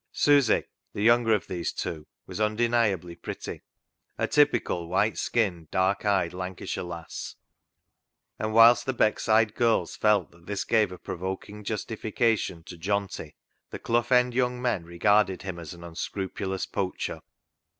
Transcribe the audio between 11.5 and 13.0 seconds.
justification to